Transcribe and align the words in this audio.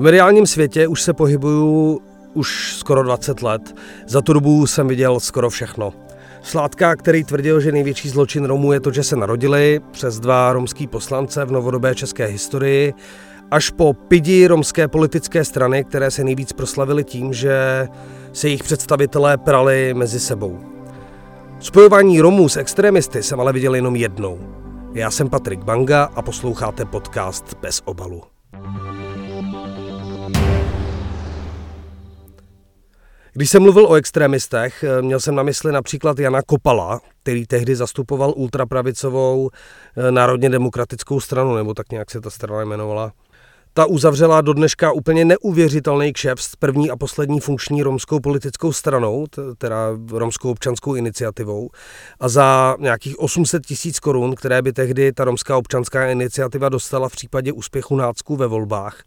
V 0.00 0.02
mediálním 0.02 0.46
světě 0.46 0.88
už 0.88 1.02
se 1.02 1.12
pohybuju 1.12 2.00
už 2.34 2.74
skoro 2.76 3.02
20 3.02 3.42
let. 3.42 3.76
Za 4.06 4.20
tu 4.20 4.32
dobu 4.32 4.66
jsem 4.66 4.88
viděl 4.88 5.20
skoro 5.20 5.50
všechno. 5.50 5.92
Sládka, 6.42 6.96
který 6.96 7.24
tvrdil, 7.24 7.60
že 7.60 7.72
největší 7.72 8.08
zločin 8.08 8.44
Romů 8.44 8.72
je 8.72 8.80
to, 8.80 8.92
že 8.92 9.02
se 9.02 9.16
narodili, 9.16 9.80
přes 9.90 10.20
dva 10.20 10.52
romský 10.52 10.86
poslance 10.86 11.44
v 11.44 11.52
novodobé 11.52 11.94
české 11.94 12.26
historii, 12.26 12.94
až 13.50 13.70
po 13.70 13.92
pidi 13.92 14.46
romské 14.46 14.88
politické 14.88 15.44
strany, 15.44 15.84
které 15.84 16.10
se 16.10 16.24
nejvíc 16.24 16.52
proslavily 16.52 17.04
tím, 17.04 17.32
že 17.32 17.88
se 18.32 18.48
jejich 18.48 18.62
představitelé 18.62 19.38
prali 19.38 19.94
mezi 19.94 20.20
sebou. 20.20 20.58
Spojování 21.58 22.20
Romů 22.20 22.48
s 22.48 22.56
extremisty 22.56 23.22
jsem 23.22 23.40
ale 23.40 23.52
viděl 23.52 23.74
jenom 23.74 23.96
jednou. 23.96 24.38
Já 24.94 25.10
jsem 25.10 25.28
Patrik 25.28 25.64
Banga 25.64 26.04
a 26.14 26.22
posloucháte 26.22 26.84
podcast 26.84 27.54
Bez 27.62 27.82
obalu. 27.84 28.22
Když 33.32 33.50
jsem 33.50 33.62
mluvil 33.62 33.86
o 33.86 33.94
extremistech, 33.94 34.84
měl 35.00 35.20
jsem 35.20 35.34
na 35.34 35.42
mysli 35.42 35.72
například 35.72 36.18
Jana 36.18 36.42
Kopala, 36.42 37.00
který 37.22 37.46
tehdy 37.46 37.76
zastupoval 37.76 38.32
ultrapravicovou 38.36 39.50
eh, 39.96 40.10
národně 40.10 40.48
demokratickou 40.50 41.20
stranu, 41.20 41.54
nebo 41.56 41.74
tak 41.74 41.90
nějak 41.90 42.10
se 42.10 42.20
ta 42.20 42.30
strana 42.30 42.60
jmenovala. 42.60 43.12
Ta 43.74 43.86
uzavřela 43.86 44.40
do 44.40 44.52
dneška 44.52 44.92
úplně 44.92 45.24
neuvěřitelný 45.24 46.12
kšeft 46.12 46.42
s 46.42 46.56
první 46.56 46.90
a 46.90 46.96
poslední 46.96 47.40
funkční 47.40 47.82
romskou 47.82 48.20
politickou 48.20 48.72
stranou, 48.72 49.26
teda 49.58 49.76
romskou 50.12 50.50
občanskou 50.50 50.94
iniciativou. 50.94 51.70
A 52.20 52.28
za 52.28 52.76
nějakých 52.78 53.18
800 53.18 53.66
tisíc 53.66 54.00
korun, 54.00 54.34
které 54.34 54.62
by 54.62 54.72
tehdy 54.72 55.12
ta 55.12 55.24
romská 55.24 55.56
občanská 55.56 56.10
iniciativa 56.10 56.68
dostala 56.68 57.08
v 57.08 57.12
případě 57.12 57.52
úspěchu 57.52 57.96
nácků 57.96 58.36
ve 58.36 58.46
volbách, 58.46 59.02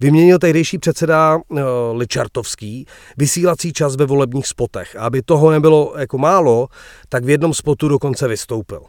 vyměnil 0.00 0.38
tehdejší 0.38 0.78
předseda 0.78 1.36
uh, 1.36 1.60
Ličartovský 1.94 2.86
vysílací 3.16 3.72
čas 3.72 3.96
ve 3.96 4.06
volebních 4.06 4.46
spotech. 4.46 4.96
A 4.96 5.04
aby 5.04 5.22
toho 5.22 5.50
nebylo 5.50 5.94
jako 5.98 6.18
málo, 6.18 6.68
tak 7.08 7.24
v 7.24 7.30
jednom 7.30 7.54
spotu 7.54 7.88
dokonce 7.88 8.28
vystoupil. 8.28 8.82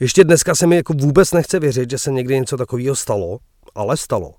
Ještě 0.00 0.24
dneska 0.24 0.54
se 0.54 0.66
mi 0.66 0.76
jako 0.76 0.92
vůbec 0.92 1.32
nechce 1.32 1.60
věřit, 1.60 1.90
že 1.90 1.98
se 1.98 2.12
někdy 2.12 2.34
něco 2.34 2.56
takového 2.56 2.96
stalo, 2.96 3.38
ale 3.78 3.96
stalo. 3.96 4.34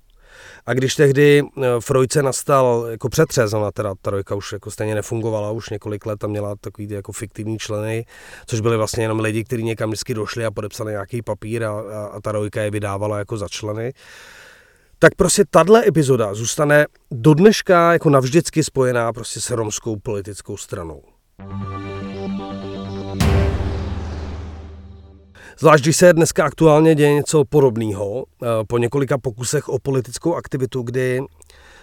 A 0.66 0.74
když 0.74 0.94
tehdy 0.94 1.42
eh, 1.42 1.62
Trojce 1.86 2.22
nastal 2.22 2.86
jako 2.90 3.08
přetřez, 3.08 3.52
ona 3.52 3.70
teda 3.70 3.90
ta 3.90 4.10
trojka 4.10 4.34
už 4.34 4.52
jako 4.52 4.70
stejně 4.70 4.94
nefungovala, 4.94 5.50
už 5.50 5.70
několik 5.70 6.06
let 6.06 6.18
tam 6.18 6.30
měla 6.30 6.54
takový 6.60 6.86
ty 6.88 6.94
jako 6.94 7.12
fiktivní 7.12 7.58
členy, 7.58 8.04
což 8.46 8.60
byli 8.60 8.76
vlastně 8.76 9.04
jenom 9.04 9.20
lidi, 9.20 9.44
kteří 9.44 9.62
někam 9.62 9.90
vždycky 9.90 10.14
došli 10.14 10.44
a 10.44 10.50
podepsali 10.50 10.92
nějaký 10.92 11.22
papír 11.22 11.64
a, 11.64 11.70
a, 11.70 12.06
a 12.06 12.20
ta 12.20 12.30
trojka 12.30 12.62
je 12.62 12.70
vydávala 12.70 13.18
jako 13.18 13.36
za 13.36 13.48
členy. 13.48 13.92
Tak 14.98 15.14
prostě 15.14 15.44
tahle 15.50 15.86
epizoda 15.86 16.34
zůstane 16.34 16.86
do 17.10 17.34
dneška 17.34 17.92
jako 17.92 18.10
navždycky 18.10 18.64
spojená 18.64 19.12
prostě 19.12 19.40
s 19.40 19.50
romskou 19.50 19.96
politickou 19.96 20.56
stranou. 20.56 21.02
Zvlášť, 25.60 25.84
když 25.84 25.96
se 25.96 26.12
dneska 26.12 26.44
aktuálně 26.44 26.94
děje 26.94 27.14
něco 27.14 27.44
podobného, 27.44 28.24
eh, 28.42 28.46
po 28.66 28.78
několika 28.78 29.18
pokusech 29.18 29.68
o 29.68 29.78
politickou 29.78 30.34
aktivitu, 30.34 30.82
kdy 30.82 31.20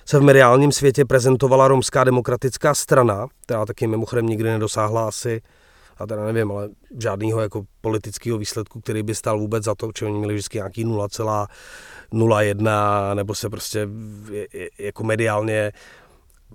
se 0.06 0.20
v 0.20 0.22
mediálním 0.22 0.72
světě 0.72 1.06
prezentovala 1.06 1.68
romská 1.68 2.04
demokratická 2.04 2.76
strana, 2.76 3.28
která 3.44 3.66
taky 3.66 3.88
mimochodem 3.88 4.26
nikdy 4.26 4.50
nedosáhla 4.50 5.08
asi, 5.08 5.42
a 5.98 6.08
teda 6.08 6.26
nevím, 6.26 6.52
ale 6.52 6.70
žádného 7.02 7.42
jako 7.42 7.64
politického 7.82 8.38
výsledku, 8.38 8.82
který 8.82 9.04
by 9.04 9.16
stál 9.16 9.40
vůbec 9.40 9.64
za 9.64 9.76
to, 9.76 9.90
že 10.00 10.06
oni 10.06 10.18
měli 10.18 10.34
vždycky 10.34 10.58
nějaký 10.58 10.86
0,01, 10.86 13.16
nebo 13.16 13.36
se 13.36 13.50
prostě 13.50 13.88
jako 14.80 15.04
mediálně 15.04 15.72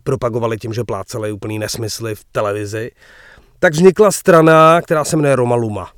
propagovali 0.04 0.56
tím, 0.56 0.72
že 0.72 0.84
pláceli 0.84 1.32
úplný 1.32 1.58
nesmysly 1.58 2.14
v 2.14 2.24
televizi, 2.32 2.90
tak 3.58 3.72
vznikla 3.72 4.12
strana, 4.12 4.82
která 4.82 5.04
se 5.04 5.16
jmenuje 5.16 5.36
Romaluma. 5.36 5.90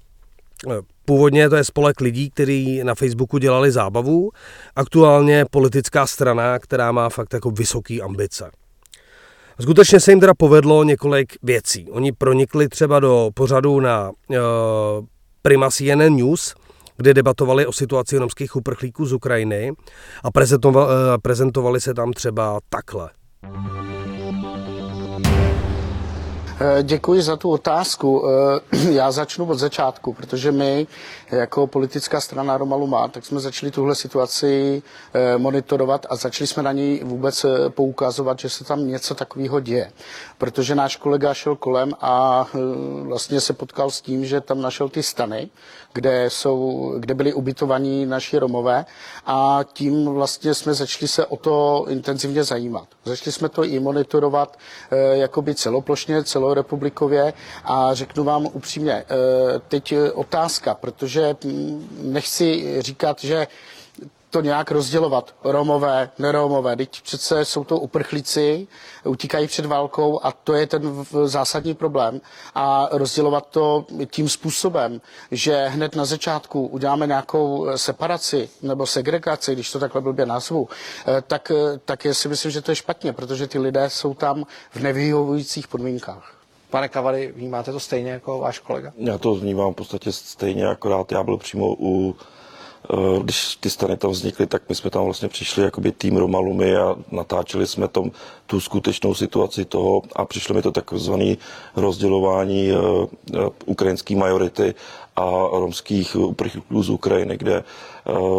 Původně 1.05 1.49
to 1.49 1.57
je 1.57 1.65
spolek 1.65 2.01
lidí, 2.01 2.31
kteří 2.31 2.85
na 2.85 2.95
Facebooku 2.95 3.39
dělali 3.39 3.73
zábavu, 3.73 4.31
aktuálně 4.77 5.45
politická 5.51 6.07
strana, 6.07 6.59
která 6.59 6.93
má 6.93 7.09
fakt 7.09 7.35
jako 7.35 7.51
vysoké 7.51 8.01
ambice. 8.01 8.51
Skutečně 9.61 10.01
se 10.01 10.13
jim 10.13 10.21
teda 10.21 10.35
povedlo 10.35 10.85
několik 10.85 11.33
věcí. 11.43 11.91
Oni 11.91 12.13
pronikli 12.13 12.69
třeba 12.69 13.01
do 13.01 13.31
pořadu 13.35 13.81
na 13.81 14.11
uh, 14.11 14.37
Prima 15.43 15.71
CNN 15.71 16.17
News, 16.17 16.55
kde 16.97 17.15
debatovali 17.15 17.67
o 17.67 17.73
situaci 17.73 18.19
romských 18.19 18.57
uprchlíků 18.57 19.07
z 19.07 19.13
Ukrajiny 19.13 19.73
a 20.25 20.31
prezentovali, 20.31 20.87
uh, 20.87 20.93
prezentovali 21.23 21.81
se 21.81 21.95
tam 21.95 22.13
třeba 22.13 22.61
takhle. 22.69 23.11
Eh, 26.65 26.83
děkuji 26.83 27.23
za 27.23 27.37
tu 27.37 27.51
otázku. 27.51 28.25
Eh, 28.73 28.77
já 28.93 29.13
začnu 29.13 29.47
od 29.47 29.59
začátku, 29.59 30.13
protože 30.13 30.53
my 30.53 30.87
jako 31.31 31.67
politická 31.67 32.21
strana 32.21 32.57
Romalu 32.57 32.87
má, 32.87 33.09
tak 33.09 33.27
jsme 33.27 33.41
začali 33.41 33.73
tuhle 33.73 33.95
situaci 33.95 34.83
eh, 35.15 35.39
monitorovat 35.39 36.07
a 36.11 36.17
začali 36.17 36.49
jsme 36.49 36.63
na 36.63 36.73
ní 36.73 37.01
vůbec 37.05 37.47
poukazovat, 37.69 38.39
že 38.39 38.49
se 38.49 38.65
tam 38.65 38.89
něco 38.89 39.15
takového 39.15 39.61
děje. 39.61 39.93
Protože 40.39 40.75
náš 40.75 40.97
kolega 40.97 41.35
šel 41.35 41.57
kolem 41.57 41.93
a 42.01 42.47
vlastně 43.03 43.41
se 43.41 43.53
potkal 43.53 43.91
s 43.91 44.01
tím, 44.01 44.25
že 44.25 44.41
tam 44.41 44.63
našel 44.63 44.89
ty 44.89 45.03
stany, 45.03 45.49
kde, 45.93 46.31
jsou, 46.31 46.93
kde 46.99 47.15
byli 47.15 47.33
ubytovaní 47.33 48.07
naši 48.07 48.39
Romové 48.39 48.85
a 49.27 49.61
tím 49.73 50.05
vlastně 50.05 50.55
jsme 50.55 50.75
začali 50.75 51.09
se 51.09 51.27
o 51.27 51.37
to 51.37 51.87
intenzivně 51.89 52.45
zajímat. 52.45 52.89
Začali 53.05 53.33
jsme 53.33 53.49
to 53.49 53.65
i 53.65 53.81
monitorovat 53.81 54.59
jakoby 55.13 55.55
celoplošně, 55.55 56.25
celo 56.25 56.54
celorepublikově 56.55 57.33
a 57.65 57.95
řeknu 57.95 58.25
vám 58.25 58.47
upřímně, 58.53 58.93
eh, 58.93 59.05
teď 59.69 59.95
otázka, 60.15 60.75
protože 60.75 61.37
nechci 62.03 62.77
říkat, 62.83 63.21
že 63.21 63.47
to 64.35 64.41
nějak 64.41 64.71
rozdělovat. 64.71 65.35
Romové, 65.45 66.11
neromové. 66.19 66.77
Teď 66.77 67.03
přece 67.03 67.45
jsou 67.45 67.65
to 67.65 67.79
uprchlíci, 67.79 68.67
utíkají 69.05 69.47
před 69.47 69.67
válkou 69.67 70.21
a 70.23 70.33
to 70.33 70.55
je 70.55 70.67
ten 70.67 71.05
zásadní 71.25 71.75
problém. 71.75 72.21
A 72.55 72.89
rozdělovat 72.93 73.47
to 73.51 73.87
tím 74.11 74.29
způsobem, 74.29 75.01
že 75.31 75.67
hned 75.69 75.95
na 75.97 76.05
začátku 76.05 76.67
uděláme 76.67 77.07
nějakou 77.07 77.67
separaci 77.77 78.49
nebo 78.63 78.87
segregaci, 78.87 79.55
když 79.55 79.71
to 79.73 79.79
takhle 79.79 80.01
blbě 80.01 80.27
nazvu, 80.27 80.69
eh, 81.07 81.23
tak, 81.27 81.51
eh, 81.51 81.79
tak 81.85 82.07
si 82.13 82.29
myslím, 82.29 82.51
že 82.51 82.63
to 82.63 82.71
je 82.71 82.77
špatně, 82.77 83.13
protože 83.13 83.47
ty 83.47 83.59
lidé 83.59 83.91
jsou 83.91 84.15
tam 84.15 84.45
v 84.71 84.81
nevyhovujících 84.81 85.69
podmínkách. 85.69 86.44
Pane 86.75 86.89
Kavary, 86.89 87.33
vnímáte 87.37 87.73
to 87.73 87.81
stejně 87.81 88.11
jako 88.11 88.39
váš 88.39 88.59
kolega? 88.59 88.93
Já 88.97 89.19
to 89.19 89.35
vnímám 89.35 89.73
v 89.73 89.77
podstatě 89.77 90.13
stejně, 90.13 90.67
akorát 90.67 91.13
já 91.13 91.23
byl 91.23 91.37
přímo 91.37 91.77
u 91.79 92.17
eh, 92.91 93.23
když 93.23 93.57
ty 93.57 93.71
strany 93.71 93.97
tam 93.97 94.11
vznikly, 94.11 94.47
tak 94.47 94.63
my 94.69 94.75
jsme 94.75 94.91
tam 94.91 95.05
vlastně 95.05 95.29
přišli 95.29 95.63
jakoby 95.63 95.93
tým 95.93 96.17
Romalumy 96.17 96.77
a 96.77 96.97
natáčeli 97.13 97.67
jsme 97.67 97.89
tom 97.89 98.11
tu 98.47 98.61
skutečnou 98.61 99.15
situaci 99.15 99.65
toho 99.65 100.03
a 100.17 100.25
přišlo 100.25 100.55
mi 100.55 100.63
to 100.63 100.73
takzvané 100.73 101.37
rozdělování 101.77 102.73
uh, 102.73 102.79
uh, 102.79 103.07
ukrajinské 103.67 104.17
majority 104.17 104.75
a 105.17 105.31
romských 105.53 106.17
uprchlíků 106.17 106.83
z 106.83 106.91
Ukrajiny, 106.91 107.37
kde 107.37 107.65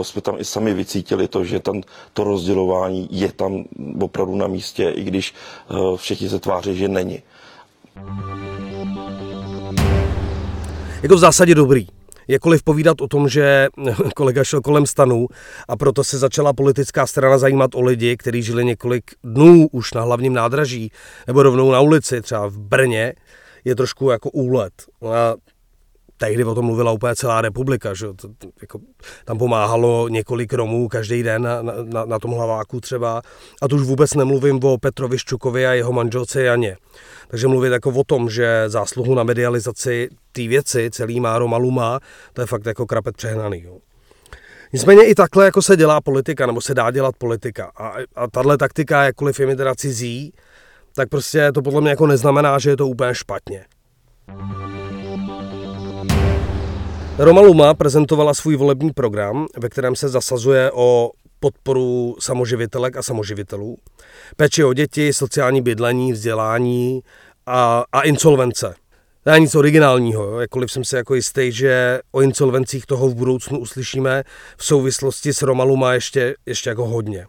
jsme 0.02 0.22
tam 0.22 0.35
i 0.40 0.46
sami 0.46 0.73
vycítili 0.73 1.28
to, 1.28 1.44
že 1.44 1.59
tam 1.59 1.81
to 2.13 2.23
rozdělování 2.23 3.07
je 3.12 3.31
tam 3.31 3.63
opravdu 4.02 4.35
na 4.35 4.47
místě, 4.47 4.90
i 4.90 5.03
když 5.03 5.34
všichni 5.96 6.29
se 6.29 6.40
tváří, 6.40 6.78
že 6.78 6.88
není. 6.88 7.23
Je 11.04 11.10
to 11.10 11.16
v 11.16 11.20
zásadě 11.20 11.56
dobrý. 11.56 11.88
Jakkoliv 12.28 12.64
povídat 12.64 13.02
o 13.02 13.08
tom, 13.08 13.30
že 13.30 13.68
kolega 14.16 14.44
šel 14.44 14.62
kolem 14.62 14.86
stanu 14.86 15.28
a 15.68 15.78
proto 15.78 16.04
se 16.04 16.18
začala 16.18 16.54
politická 16.54 17.08
strana 17.08 17.38
zajímat 17.38 17.76
o 17.76 17.82
lidi, 17.82 18.18
kteří 18.18 18.44
žili 18.44 18.66
několik 18.66 19.12
dnů 19.24 19.68
už 19.72 19.94
na 19.94 20.02
hlavním 20.02 20.34
nádraží 20.34 20.92
nebo 21.28 21.44
rovnou 21.44 21.72
na 21.72 21.80
ulici, 21.80 22.22
třeba 22.22 22.47
v 22.47 22.58
Brně, 22.58 23.14
je 23.66 23.76
trošku 23.76 24.09
jako 24.09 24.30
úlet. 24.30 24.74
A 25.12 25.34
tehdy 26.17 26.44
o 26.44 26.56
tom 26.56 26.66
mluvila 26.66 26.91
úplně 26.91 27.16
celá 27.16 27.41
republika, 27.41 27.94
že 27.94 28.08
to, 28.14 28.28
jako, 28.62 28.79
tam 29.26 29.38
pomáhalo 29.38 30.08
několik 30.09 30.53
Romů 30.53 30.88
každý 30.88 31.23
den 31.23 31.41
na, 31.41 31.62
na, 31.62 32.06
na 32.06 32.20
tom 32.20 32.32
hlaváku 32.32 32.82
třeba. 32.82 33.22
A 33.62 33.67
tu 33.67 33.76
už 33.76 33.82
vůbec 33.82 34.14
nemluvím 34.14 34.59
o 34.64 34.78
Petrovi 34.78 35.17
Ščukovi 35.20 35.67
a 35.67 35.73
jeho 35.73 35.94
manželce 35.94 36.44
Janě. 36.44 36.78
Takže 37.28 37.47
mluvit 37.47 37.70
jako 37.70 37.90
o 37.90 38.03
tom, 38.03 38.29
že 38.29 38.64
zásluhu 38.67 39.16
na 39.16 39.23
medializaci 39.23 40.09
té 40.32 40.47
věci 40.47 40.90
celý 40.91 41.20
má 41.20 41.40
Roma 41.40 41.58
Luma, 41.58 42.00
to 42.34 42.41
je 42.41 42.47
fakt 42.47 42.66
jako 42.66 42.85
krapet 42.85 43.17
přehnaný. 43.17 43.64
Jo. 43.64 43.78
Nicméně 44.73 45.06
i 45.06 45.16
takhle 45.16 45.46
jako 45.46 45.62
se 45.62 45.78
dělá 45.78 46.02
politika, 46.02 46.46
nebo 46.46 46.62
se 46.62 46.73
dá 46.73 46.91
dělat 46.91 47.16
politika. 47.17 47.72
A, 47.78 47.94
a 48.16 48.28
tahle 48.28 48.58
taktika, 48.58 49.03
jakkoliv 49.03 49.40
je 49.40 49.47
mi 49.47 49.56
teda 49.56 49.76
cizí, 49.76 50.34
tak 50.96 51.09
prostě 51.09 51.52
to 51.52 51.62
podle 51.62 51.82
mě 51.82 51.90
jako 51.90 52.08
neznamená, 52.08 52.59
že 52.59 52.70
je 52.70 52.78
to 52.78 52.88
úplně 52.88 53.16
špatně. 53.16 53.66
Roma 57.17 57.41
Luma 57.41 57.73
prezentovala 57.73 58.34
svůj 58.34 58.56
volební 58.56 58.91
program, 58.91 59.47
ve 59.58 59.70
kterém 59.70 59.96
se 59.96 60.09
zasazuje 60.09 60.72
o 60.73 61.12
podporu 61.40 62.16
samoživitelek 62.20 62.97
a 62.97 63.03
samoživitelů, 63.03 63.78
péči 64.35 64.64
o 64.64 64.73
děti, 64.73 65.14
sociální 65.14 65.62
bydlení, 65.62 66.14
vzdělání 66.14 67.02
a, 67.46 67.84
a 67.91 68.02
insolvence. 68.02 68.76
To 69.23 69.29
je 69.29 69.40
nic 69.40 69.56
originálního, 69.56 70.23
jo? 70.23 70.40
jakkoliv 70.40 70.72
jsem 70.72 70.84
si 70.84 70.96
jako 70.96 71.16
jistý, 71.16 71.52
že 71.52 72.00
o 72.12 72.22
insolvencích 72.22 72.85
toho 72.85 73.09
v 73.09 73.16
budoucnu 73.16 73.59
uslyšíme 73.59 74.23
v 74.58 74.66
souvislosti 74.66 75.34
s 75.34 75.41
Romaluma 75.41 75.94
ještě, 75.94 76.35
ještě 76.46 76.70
jako 76.70 76.85
hodně. 76.85 77.28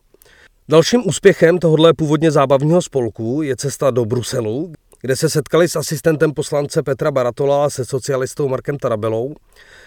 Dalším 0.69 1.03
úspěchem 1.07 1.59
tohohle 1.59 1.95
původně 1.95 2.31
zábavního 2.31 2.83
spolku 2.83 3.43
je 3.43 3.57
cesta 3.57 3.91
do 3.91 4.05
Bruselu, 4.05 4.73
kde 5.01 5.17
se 5.17 5.31
setkali 5.31 5.69
s 5.69 5.77
asistentem 5.77 6.33
poslance 6.33 6.83
Petra 6.83 7.11
Baratola 7.11 7.65
a 7.65 7.71
se 7.71 7.85
socialistou 7.85 8.49
Markem 8.49 8.79
Tarabelou, 8.79 9.35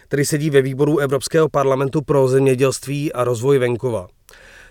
který 0.04 0.26
sedí 0.26 0.50
ve 0.50 0.62
výboru 0.62 1.00
Evropského 1.00 1.50
parlamentu 1.50 2.02
pro 2.02 2.28
zemědělství 2.28 3.14
a 3.14 3.24
rozvoj 3.24 3.60
venkova. 3.60 4.08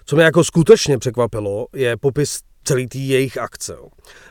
Co 0.04 0.16
mě 0.16 0.24
jako 0.24 0.44
skutečně 0.44 0.98
překvapilo, 0.98 1.66
je 1.74 1.96
popis 1.96 2.38
celý 2.64 2.88
tý 2.88 3.08
jejich 3.08 3.38
akce. 3.38 3.76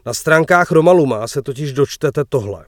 Na 0.05 0.13
stránkách 0.13 0.71
Romaluma 0.71 1.27
se 1.27 1.41
totiž 1.41 1.73
dočtete 1.73 2.23
tohle. 2.29 2.65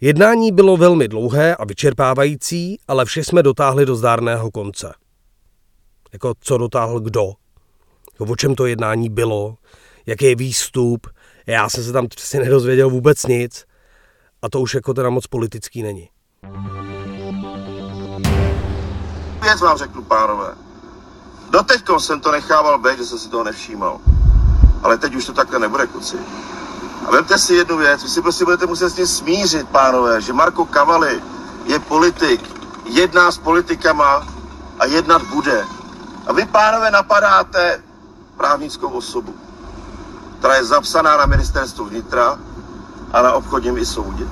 Jednání 0.00 0.52
bylo 0.52 0.76
velmi 0.76 1.08
dlouhé 1.08 1.56
a 1.56 1.64
vyčerpávající, 1.64 2.78
ale 2.88 3.04
vše 3.04 3.24
jsme 3.24 3.42
dotáhli 3.42 3.86
do 3.86 3.96
zdárného 3.96 4.50
konce. 4.50 4.94
Jako 6.12 6.32
co 6.40 6.58
dotáhl 6.58 7.00
kdo? 7.00 7.32
Jako 8.20 8.32
o 8.32 8.36
čem 8.36 8.54
to 8.54 8.66
jednání 8.66 9.08
bylo? 9.08 9.54
Jaký 10.06 10.24
je 10.24 10.34
výstup? 10.34 11.06
Já 11.48 11.68
jsem 11.68 11.84
se 11.84 11.92
tam 11.92 12.08
přesně 12.08 12.40
nedozvěděl 12.40 12.90
vůbec 12.90 13.26
nic. 13.26 13.64
A 14.42 14.48
to 14.48 14.60
už 14.60 14.74
jako 14.74 14.94
teda 14.94 15.10
moc 15.10 15.26
politický 15.26 15.82
není. 15.82 16.08
Věc 19.42 19.60
vám 19.60 19.78
řeknu, 19.78 20.02
pánové. 20.02 20.54
Doteď 21.50 21.82
jsem 21.98 22.20
to 22.20 22.32
nechával 22.32 22.78
být, 22.78 22.98
že 22.98 23.04
jsem 23.04 23.18
si 23.18 23.28
toho 23.28 23.44
nevšímal. 23.44 23.98
Ale 24.82 24.98
teď 24.98 25.14
už 25.14 25.26
to 25.26 25.32
takhle 25.32 25.58
nebude, 25.58 25.86
kluci. 25.86 26.16
A 27.06 27.10
vemte 27.10 27.38
si 27.38 27.54
jednu 27.54 27.76
věc, 27.76 28.02
vy 28.02 28.08
si 28.08 28.22
prostě 28.22 28.44
budete 28.44 28.66
muset 28.66 28.90
s 28.90 28.94
tím 28.94 29.06
smířit, 29.06 29.68
pánové, 29.68 30.20
že 30.20 30.32
Marko 30.32 30.64
Kavali 30.64 31.22
je 31.64 31.78
politik, 31.78 32.40
jedná 32.84 33.30
s 33.30 33.38
politikama 33.38 34.26
a 34.78 34.86
jednat 34.86 35.22
bude. 35.22 35.64
A 36.26 36.32
vy, 36.32 36.46
pánové, 36.46 36.90
napadáte 36.90 37.82
právnickou 38.36 38.88
osobu, 38.88 39.34
která 40.38 40.56
je 40.56 40.64
zapsaná 40.64 41.16
na 41.16 41.26
ministerstvu 41.26 41.84
vnitra 41.84 42.38
a 43.12 43.22
na 43.22 43.32
obchodním 43.32 43.78
i 43.78 43.86
soudě. 43.86 44.24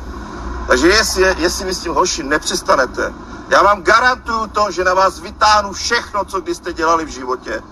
Takže 0.67 0.89
jestli, 0.89 1.35
jestli 1.39 1.65
vy 1.65 1.75
s 1.75 1.81
tím 1.81 1.93
hoši 1.93 2.23
nepřestanete, 2.23 3.15
já 3.49 3.63
vám 3.63 3.83
garantuju 3.83 4.47
to, 4.47 4.71
že 4.71 4.85
na 4.85 4.95
vás 4.95 5.21
vytáhnu 5.21 5.73
všechno, 5.73 6.25
co 6.25 6.41
kdy 6.41 6.55
jste 6.55 6.73
dělali 6.73 7.05
v 7.05 7.09
životě 7.09 7.63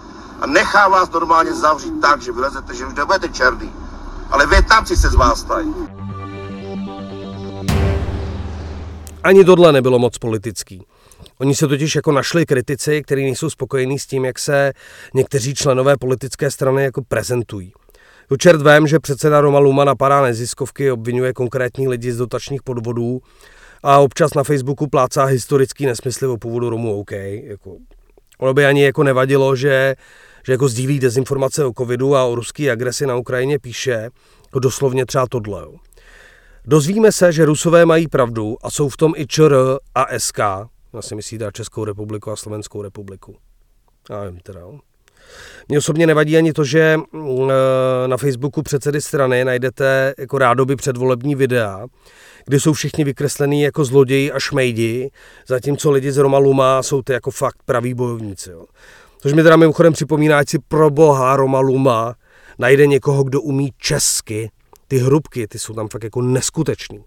a 0.41 0.47
nechám 0.47 0.93
vás 0.93 1.11
normálně 1.11 1.55
zavřít 1.55 2.01
tak, 2.01 2.23
že 2.23 2.33
vylezete, 2.33 2.75
že 2.75 2.87
už 2.87 2.95
nebudete 2.95 3.29
černý. 3.29 3.73
Ale 4.31 4.47
Větnamci 4.47 4.97
se 4.97 5.09
z 5.09 5.15
vás 5.15 5.41
stají. 5.41 5.75
Ani 9.23 9.45
tohle 9.45 9.73
nebylo 9.73 9.99
moc 9.99 10.19
politický. 10.19 10.87
Oni 11.41 11.55
se 11.55 11.69
totiž 11.69 11.95
jako 11.95 12.13
našli 12.13 12.47
kritici, 12.47 13.03
kteří 13.03 13.23
nejsou 13.23 13.51
spokojení 13.51 13.99
s 13.99 14.07
tím, 14.07 14.25
jak 14.25 14.39
se 14.39 14.73
někteří 15.15 15.55
členové 15.55 15.97
politické 15.97 16.51
strany 16.51 16.85
jako 16.85 17.03
prezentují. 17.09 17.73
Tu 18.29 18.37
čert 18.37 18.63
vím, 18.63 18.87
že 18.87 19.01
předseda 19.01 19.41
Roma 19.41 19.59
Luma 19.59 19.85
napadá 19.85 20.23
neziskovky, 20.23 20.91
obvinuje 20.91 21.33
konkrétní 21.33 21.89
lidi 21.89 22.13
z 22.13 22.17
dotačních 22.17 22.63
podvodů 22.63 23.21
a 23.83 23.99
občas 23.99 24.35
na 24.35 24.45
Facebooku 24.45 24.87
plácá 24.87 25.25
historický 25.25 25.87
nesmysly 25.87 26.27
o 26.27 26.37
původu 26.37 26.71
Romu 26.71 27.01
OK. 27.01 27.13
Jako, 27.43 27.77
ono 28.39 28.55
by 28.55 28.67
ani 28.67 28.85
jako 28.85 29.03
nevadilo, 29.03 29.57
že, 29.57 29.95
že 30.47 30.53
jako 30.53 30.69
sdílí 30.69 31.01
dezinformace 31.01 31.65
o 31.65 31.73
covidu 31.79 32.17
a 32.17 32.25
o 32.25 32.35
ruské 32.35 32.71
agresi 32.71 33.07
na 33.07 33.17
Ukrajině 33.17 33.59
píše 33.59 34.11
jako 34.45 34.59
doslovně 34.59 35.07
třeba 35.07 35.27
tohle. 35.27 35.63
Jo. 35.63 35.75
Dozvíme 36.67 37.13
se, 37.13 37.33
že 37.33 37.45
Rusové 37.45 37.87
mají 37.87 38.09
pravdu 38.09 38.57
a 38.63 38.71
jsou 38.71 38.89
v 38.89 38.97
tom 38.97 39.13
i 39.17 39.27
ČR 39.27 39.57
a 39.95 40.19
SK, 40.19 40.39
vlastně 40.93 41.17
myslí 41.17 41.39
teda 41.39 41.51
Českou 41.51 41.85
republiku 41.85 42.31
a 42.31 42.37
Slovenskou 42.37 42.83
republiku. 42.83 43.37
Já 44.11 44.25
nevím 44.25 44.41
teda. 44.41 44.61
Jo. 44.61 44.79
Mně 45.69 45.79
osobně 45.79 46.07
nevadí 46.07 46.37
ani 46.37 46.53
to, 46.53 46.65
že 46.65 46.97
mm, 47.13 47.51
e, 47.51 48.09
na 48.09 48.17
Facebooku 48.17 48.63
předsedy 48.63 49.01
strany 49.01 49.45
najdete 49.45 50.15
jako 50.19 50.39
rádoby 50.39 50.77
předvolební 50.77 51.35
videa, 51.35 51.87
kde 52.47 52.61
jsou 52.61 52.73
všichni 52.73 53.05
vykreslený 53.05 53.63
jako 53.63 53.85
zloději 53.85 54.33
a 54.33 54.39
šmejdi, 54.39 55.11
zatímco 55.49 55.91
lidi 55.91 56.13
z 56.13 56.17
Roma 56.17 56.39
Luma 56.39 56.83
jsou 56.83 57.03
ty 57.03 57.13
jako 57.13 57.31
fakt 57.31 57.59
praví 57.65 57.95
bojovníci. 57.95 58.51
Jo. 58.51 58.65
Což 59.21 59.33
mi 59.33 59.43
teda 59.43 59.57
mimochodem 59.57 59.93
připomíná, 59.93 60.39
ať 60.39 60.49
si 60.49 60.59
pro 60.59 60.91
boha 60.91 61.37
Roma 61.37 61.61
Luma 61.61 62.15
najde 62.59 62.87
někoho, 62.87 63.25
kdo 63.25 63.41
umí 63.41 63.71
česky. 63.79 64.51
Ty 64.89 64.99
hrubky, 64.99 65.47
ty 65.47 65.59
jsou 65.59 65.75
tam 65.75 65.89
fakt 65.89 66.05
jako 66.05 66.23
neskutečný. 66.23 67.05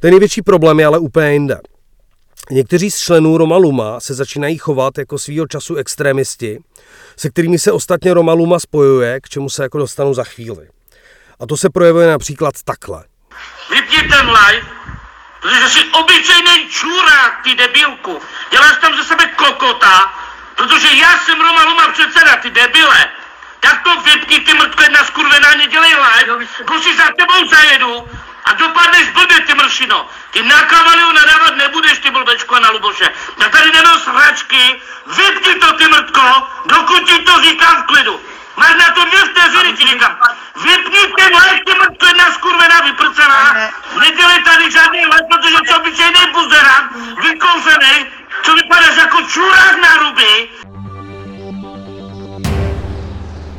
Ten 0.00 0.10
největší 0.10 0.42
problém 0.42 0.80
je 0.80 0.86
ale 0.86 0.98
úplně 0.98 1.32
jinde. 1.32 1.58
Někteří 2.50 2.90
z 2.90 2.98
členů 2.98 3.38
Romaluma 3.38 4.00
se 4.00 4.14
začínají 4.14 4.58
chovat 4.58 4.98
jako 4.98 5.18
svýho 5.18 5.46
času 5.46 5.74
extrémisti, 5.74 6.58
se 7.16 7.30
kterými 7.30 7.58
se 7.58 7.72
ostatně 7.72 8.14
Romaluma 8.14 8.58
spojuje, 8.58 9.20
k 9.20 9.28
čemu 9.28 9.50
se 9.50 9.62
jako 9.62 9.78
dostanu 9.78 10.14
za 10.14 10.24
chvíli. 10.24 10.68
A 11.40 11.46
to 11.46 11.56
se 11.56 11.70
projevuje 11.70 12.08
například 12.08 12.54
takhle. 12.64 13.04
Vypni 13.70 14.08
ten 14.08 14.26
live, 14.26 14.66
protože 15.40 15.68
jsi 15.68 15.80
obyčejný 16.00 16.68
čurák, 16.68 17.42
ty 17.44 17.54
debilku. 17.54 18.20
Děláš 18.50 18.76
tam 18.80 18.96
ze 18.96 19.04
sebe 19.04 19.26
kokota, 19.26 20.12
protože 20.56 20.88
já 20.88 21.18
jsem 21.18 21.40
Roma 21.40 21.64
Luma 21.64 21.92
předseda, 21.92 22.36
ty 22.36 22.50
debile. 22.50 23.08
Tak 23.60 23.82
to 23.84 24.02
vypni, 24.02 24.40
ty 24.40 24.54
mrtko 24.54 24.82
jedna 24.82 25.04
skurvená, 25.04 25.54
nedělej 25.54 25.94
live, 25.94 26.46
kluci 26.64 26.96
za 26.96 27.04
tebou 27.18 27.48
zajedu 27.48 28.08
a 28.48 28.52
dopadneš 28.52 29.10
blbě, 29.10 29.40
ty 29.40 29.54
mršino. 29.54 30.08
Ty 30.30 30.42
na 30.42 30.62
Kavaliu 30.62 31.12
nadávat 31.12 31.56
nebudeš, 31.56 31.98
ty 31.98 32.10
blbečko 32.10 32.54
a 32.54 32.60
na 32.60 32.70
Luboše. 32.70 33.08
Já 33.40 33.48
tady 33.48 33.70
nenos 33.72 34.06
hračky, 34.06 34.80
vypni 35.06 35.54
to, 35.54 35.72
ty 35.72 35.88
mrtko, 35.88 36.26
dokud 36.66 37.00
ti 37.08 37.22
to 37.22 37.42
říkám 37.42 37.82
v 37.82 37.86
klidu. 37.86 38.20
Máš 38.56 38.74
na 38.74 38.90
to 38.94 39.04
dvě 39.04 39.20
vteřiny, 39.24 39.72
ti 39.76 39.86
říkám. 39.86 40.18
Vypni 40.64 41.02
ten 41.18 41.32
live, 41.40 41.60
ty 41.66 41.72
mrtko, 41.78 42.06
jedna 42.06 42.32
skurvená, 42.32 42.80
vyprcená. 42.80 43.70
Nedělej 44.00 44.42
tady 44.44 44.70
žádný 44.70 45.00
live, 45.00 45.28
protože 45.30 45.56
jsi 45.66 45.74
obyčejný 45.74 46.32
buzerák, 46.32 46.84
vykouřený, 47.22 48.06
co 48.42 48.54
vypadáš 48.54 48.96
jako 48.96 49.18
čurák 49.22 49.76
na 49.82 49.96
ruby. 49.96 50.48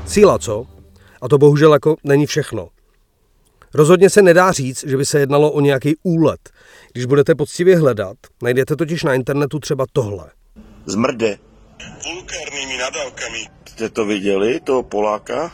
Síla, 0.08 0.40
co? 0.40 0.66
A 1.22 1.28
to 1.28 1.38
bohužel 1.38 1.74
jako 1.74 1.96
není 2.04 2.26
všechno. 2.26 2.68
Rozhodně 3.74 4.10
se 4.10 4.22
nedá 4.22 4.52
říct, 4.52 4.88
že 4.88 4.98
by 4.98 5.06
se 5.06 5.20
jednalo 5.20 5.52
o 5.52 5.62
nějaký 5.62 5.96
úlet. 6.04 6.50
Když 6.94 7.06
budete 7.06 7.36
poctivě 7.36 7.78
hledat, 7.78 8.18
najdete 8.44 8.76
totiž 8.76 9.04
na 9.04 9.14
internetu 9.14 9.60
třeba 9.60 9.86
tohle. 9.94 10.32
Zmrde. 10.86 11.38
vulgárními 12.04 12.78
nadávkami. 12.78 13.40
Jste 13.66 13.90
to 13.90 14.06
viděli, 14.06 14.60
toho 14.60 14.84
Poláka, 14.84 15.52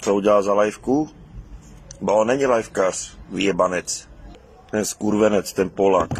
co 0.00 0.14
udělal 0.14 0.42
za 0.42 0.54
lajvku? 0.54 1.10
Ba 2.00 2.12
on 2.12 2.26
není 2.26 2.46
lajvkař, 2.46 3.18
vyjebanec. 3.32 4.08
Ten 4.70 4.84
skurvenec, 4.84 5.52
ten 5.52 5.70
Polák. 5.70 6.10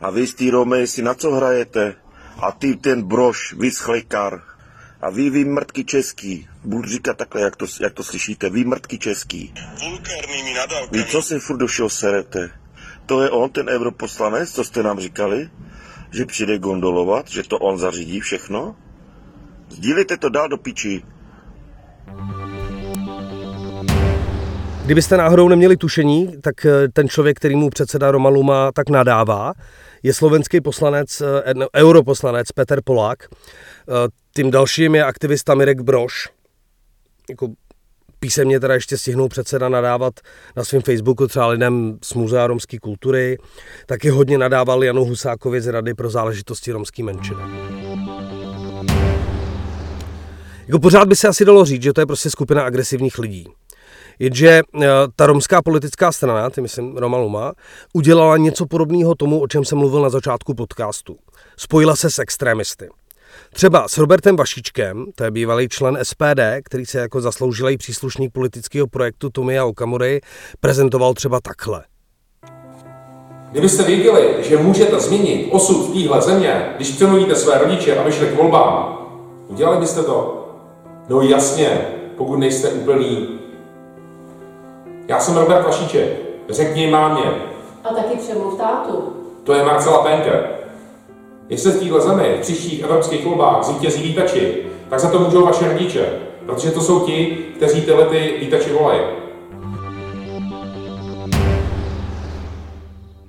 A 0.00 0.10
vy 0.10 0.26
z 0.26 0.34
té 0.34 0.50
Romy 0.50 0.86
si 0.86 1.02
na 1.02 1.14
co 1.14 1.30
hrajete? 1.30 1.94
A 2.38 2.52
ty 2.52 2.76
ten 2.76 3.02
brož, 3.02 3.54
vyschlikar. 3.58 4.42
A 5.04 5.10
vy, 5.10 5.30
vy 5.30 5.44
mrtky 5.44 5.84
český. 5.84 6.48
Budu 6.64 6.88
říkat 6.88 7.16
takhle, 7.16 7.40
jak 7.42 7.56
to, 7.56 7.66
jak 7.80 7.92
to 7.92 8.04
slyšíte. 8.04 8.50
Vy 8.50 8.64
mrtky 8.64 8.98
český. 8.98 9.54
Vulgárními 9.80 10.54
nadávkami. 10.54 10.98
Vy 10.98 11.04
co 11.04 11.22
si 11.22 11.38
furt 11.38 11.56
do 11.56 11.66
všeho 11.66 11.90
serete? 11.90 12.50
To 13.06 13.22
je 13.22 13.30
on, 13.30 13.50
ten 13.50 13.68
europoslanec, 13.68 14.52
co 14.52 14.64
jste 14.64 14.82
nám 14.82 15.00
říkali? 15.00 15.50
Že 16.10 16.24
přijde 16.24 16.58
gondolovat, 16.58 17.28
že 17.28 17.42
to 17.42 17.58
on 17.58 17.78
zařídí 17.78 18.20
všechno? 18.20 18.76
Sdílejte 19.68 20.16
to 20.16 20.28
dál 20.28 20.48
do 20.48 20.56
piči. 20.56 21.02
Kdybyste 24.84 25.16
náhodou 25.16 25.48
neměli 25.48 25.76
tušení, 25.76 26.40
tak 26.40 26.66
eh, 26.66 26.88
ten 26.92 27.08
člověk, 27.08 27.36
který 27.36 27.56
mu 27.56 27.70
předseda 27.70 28.10
Roma 28.10 28.28
Luma 28.28 28.72
tak 28.72 28.88
nadává, 28.90 29.52
je 30.02 30.14
slovenský 30.14 30.60
poslanec, 30.60 31.20
eh, 31.20 31.54
europoslanec 31.76 32.52
Peter 32.52 32.80
Polák. 32.84 33.18
Tím 34.36 34.50
dalším 34.50 34.94
je 34.94 35.04
aktivista 35.04 35.54
Mirek 35.54 35.80
Broš. 35.80 36.28
Jako 37.30 37.48
písemně 38.20 38.60
teda 38.60 38.74
ještě 38.74 38.98
stihnul 38.98 39.28
předseda 39.28 39.68
nadávat 39.68 40.20
na 40.56 40.64
svém 40.64 40.82
Facebooku 40.82 41.26
třeba 41.26 41.46
lidem 41.46 41.98
z 42.04 42.14
Muzea 42.14 42.46
romské 42.46 42.78
kultury. 42.78 43.38
Taky 43.86 44.08
hodně 44.08 44.38
nadával 44.38 44.84
Janu 44.84 45.04
Husákovi 45.04 45.60
z 45.60 45.66
Rady 45.66 45.94
pro 45.94 46.10
záležitosti 46.10 46.72
romské 46.72 47.02
menšiny. 47.02 47.40
Jako 50.66 50.78
pořád 50.78 51.08
by 51.08 51.16
se 51.16 51.28
asi 51.28 51.44
dalo 51.44 51.64
říct, 51.64 51.82
že 51.82 51.92
to 51.92 52.00
je 52.00 52.06
prostě 52.06 52.30
skupina 52.30 52.62
agresivních 52.62 53.18
lidí. 53.18 53.48
Jenže 54.18 54.48
eh, 54.82 54.88
ta 55.16 55.26
romská 55.26 55.62
politická 55.62 56.12
strana, 56.12 56.50
ty 56.50 56.60
myslím 56.60 56.96
Roma 56.96 57.18
Luma, 57.18 57.52
udělala 57.92 58.36
něco 58.36 58.66
podobného 58.66 59.14
tomu, 59.14 59.40
o 59.40 59.48
čem 59.48 59.64
jsem 59.64 59.78
mluvil 59.78 60.02
na 60.02 60.08
začátku 60.08 60.54
podcastu. 60.54 61.16
Spojila 61.56 61.96
se 61.96 62.10
s 62.10 62.18
extrémisty. 62.18 62.88
Třeba 63.54 63.88
s 63.88 63.98
Robertem 63.98 64.36
Vašičkem, 64.36 65.04
to 65.14 65.24
je 65.24 65.30
bývalý 65.30 65.68
člen 65.68 65.98
SPD, 66.02 66.40
který 66.64 66.86
se 66.86 66.98
jako 66.98 67.20
zasloužilý 67.20 67.76
příslušník 67.76 68.32
politického 68.32 68.86
projektu 68.86 69.30
Tomia 69.30 69.64
Okamury, 69.64 70.20
prezentoval 70.60 71.14
třeba 71.14 71.40
takhle. 71.40 71.84
Kdybyste 73.50 73.82
věděli, 73.82 74.34
že 74.40 74.56
můžete 74.56 75.00
změnit 75.00 75.48
osud 75.52 75.92
téhle 75.92 76.22
země, 76.22 76.72
když 76.76 76.90
přemluvíte 76.90 77.34
své 77.34 77.58
rodiče, 77.58 77.98
aby 77.98 78.12
šli 78.12 78.26
k 78.26 78.36
volbám, 78.36 78.98
udělali 79.48 79.80
byste 79.80 80.02
to? 80.02 80.48
No 81.08 81.20
jasně, 81.20 81.88
pokud 82.16 82.36
nejste 82.36 82.68
úplný. 82.68 83.38
Já 85.08 85.20
jsem 85.20 85.36
Robert 85.36 85.66
Vašíček. 85.66 86.08
Řekni 86.50 86.90
mámě. 86.90 87.24
A 87.84 87.94
taky 87.94 88.16
přemluv 88.16 88.58
tátu. 88.58 89.16
To 89.44 89.52
je 89.52 89.64
Marcela 89.64 90.02
Penke. 90.02 90.63
Jestli 91.48 91.72
v 91.72 91.78
téhle 91.78 92.00
zemi 92.00 92.34
v 92.38 92.40
příštích 92.40 92.82
evropských 92.82 93.24
volbách 93.24 93.64
zvítězí 93.64 94.02
vítači, 94.02 94.56
tak 94.90 95.00
za 95.00 95.10
to 95.10 95.18
můžou 95.18 95.44
vaše 95.44 95.72
rodiče, 95.72 96.06
protože 96.46 96.70
to 96.70 96.80
jsou 96.80 97.06
ti, 97.06 97.38
kteří 97.56 97.80
tyhle 97.80 98.06
ty 98.06 98.36
vítači 98.40 98.72
volají. 98.72 99.00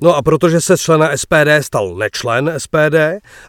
No 0.02 0.16
a 0.16 0.22
protože 0.22 0.62
se 0.62 0.78
člena 0.78 1.18
SPD 1.18 1.50
stal 1.62 1.96
nečlen 1.96 2.54
SPD 2.58 2.96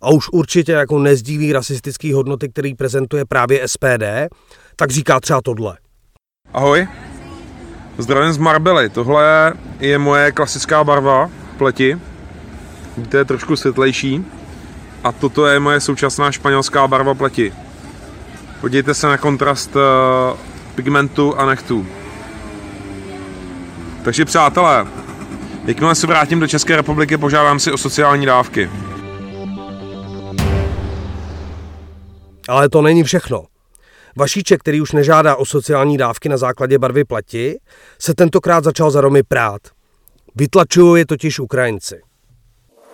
a 0.03 0.11
už 0.11 0.29
určitě 0.33 0.73
jako 0.73 0.99
nezdílí 0.99 1.53
rasistické 1.53 2.15
hodnoty, 2.15 2.49
který 2.49 2.75
prezentuje 2.75 3.25
právě 3.25 3.69
SPD, 3.69 4.05
tak 4.77 4.91
říká 4.91 5.21
třeba 5.21 5.41
tohle. 5.41 5.77
Ahoj, 6.53 6.89
zdravím 7.99 8.33
z 8.33 8.39
Marbely. 8.39 8.89
Tohle 8.89 9.53
je 9.81 9.99
moje 9.99 10.33
klasická 10.33 10.85
barva 10.85 11.31
pleti. 11.59 11.99
Vidíte, 12.97 13.17
je 13.17 13.25
trošku 13.25 13.57
světlejší. 13.57 14.25
A 15.07 15.13
toto 15.13 15.47
je 15.47 15.61
moje 15.61 15.81
současná 15.81 16.33
španělská 16.33 16.89
barva 16.89 17.15
pleti. 17.15 17.53
Podívejte 18.61 18.95
se 18.95 19.07
na 19.07 19.19
kontrast 19.19 19.77
eh, 19.77 20.37
pigmentu 20.75 21.39
a 21.39 21.47
nechtů. 21.47 21.87
Takže 24.05 24.25
přátelé, 24.25 24.87
jakmile 25.65 25.95
se 25.95 26.07
vrátím 26.07 26.41
do 26.41 26.47
České 26.47 26.77
republiky, 26.77 27.19
požádám 27.19 27.61
si 27.61 27.73
o 27.73 27.79
sociální 27.79 28.27
dávky. 28.27 28.71
Ale 32.49 32.69
to 32.69 32.83
není 32.83 33.05
všechno. 33.05 33.45
Vašíček, 34.17 34.61
který 34.61 34.81
už 34.81 34.93
nežádá 34.93 35.37
o 35.37 35.45
sociální 35.45 35.97
dávky 35.97 36.29
na 36.29 36.37
základě 36.37 36.79
barvy 36.79 37.05
pleti, 37.05 37.59
se 37.99 38.15
tentokrát 38.15 38.65
začal 38.65 38.91
za 38.91 39.01
Romy 39.01 39.23
prát. 39.23 39.61
Vytlačují 40.35 41.01
je 41.01 41.07
totiž 41.07 41.39
Ukrajinci. 41.39 42.01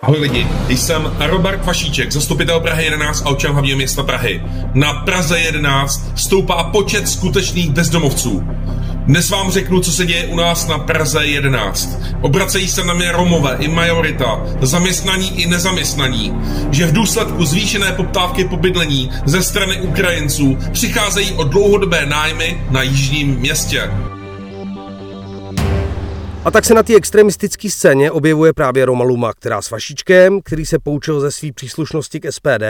Ahoj 0.03 0.19
lidi, 0.19 0.47
jsem 0.69 1.11
Robert 1.19 1.65
Vašíček, 1.65 2.11
zastupitel 2.11 2.59
Prahy 2.59 2.83
11 2.83 3.23
a 3.25 3.29
občan 3.29 3.51
hlavního 3.51 3.77
města 3.77 4.03
Prahy. 4.03 4.41
Na 4.73 4.93
Praze 4.93 5.39
11 5.39 6.11
stoupá 6.15 6.63
počet 6.63 7.07
skutečných 7.07 7.69
bezdomovců. 7.69 8.43
Dnes 9.05 9.29
vám 9.29 9.51
řeknu, 9.51 9.79
co 9.79 9.91
se 9.91 10.05
děje 10.05 10.27
u 10.27 10.35
nás 10.35 10.67
na 10.67 10.77
Praze 10.77 11.25
11. 11.25 11.99
Obracejí 12.21 12.67
se 12.67 12.83
na 12.83 12.93
mě 12.93 13.11
Romové 13.11 13.57
i 13.59 13.67
majorita, 13.67 14.43
zaměstnaní 14.61 15.41
i 15.41 15.47
nezaměstnaní, 15.47 16.33
že 16.71 16.85
v 16.85 16.93
důsledku 16.93 17.45
zvýšené 17.45 17.91
poptávky 17.91 18.45
po 18.45 18.57
bydlení 18.57 19.11
ze 19.25 19.43
strany 19.43 19.81
Ukrajinců 19.81 20.57
přicházejí 20.71 21.31
o 21.31 21.43
dlouhodobé 21.43 22.05
nájmy 22.05 22.61
na 22.71 22.81
jižním 22.81 23.35
městě. 23.35 23.91
A 26.45 26.51
tak 26.51 26.65
se 26.65 26.73
na 26.73 26.83
té 26.83 26.95
extremistické 26.95 27.69
scéně 27.69 28.11
objevuje 28.11 28.53
právě 28.53 28.85
Roma 28.85 29.03
Luma, 29.03 29.33
která 29.33 29.61
s 29.61 29.71
Vašičkem, 29.71 30.41
který 30.41 30.65
se 30.65 30.79
poučil 30.79 31.19
ze 31.19 31.31
své 31.31 31.51
příslušnosti 31.51 32.19
k 32.19 32.31
SPD, 32.31 32.63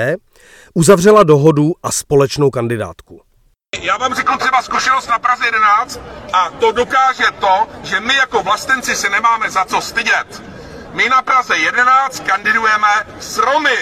uzavřela 0.73 1.23
dohodu 1.23 1.73
a 1.83 1.91
společnou 1.91 2.49
kandidátku. 2.49 3.21
Já 3.81 3.97
vám 3.97 4.15
řeknu 4.15 4.37
třeba 4.37 4.61
zkušenost 4.61 5.07
na 5.07 5.19
Praze 5.19 5.45
11 5.45 5.99
a 6.33 6.49
to 6.49 6.71
dokáže 6.71 7.23
to, 7.39 7.67
že 7.83 7.99
my 7.99 8.15
jako 8.15 8.43
vlastenci 8.43 8.95
se 8.95 9.09
nemáme 9.09 9.49
za 9.49 9.65
co 9.65 9.81
stydět. 9.81 10.43
My 10.93 11.09
na 11.09 11.21
Praze 11.21 11.57
11 11.57 12.19
kandidujeme 12.19 12.87
s 13.19 13.37
Romy. 13.37 13.77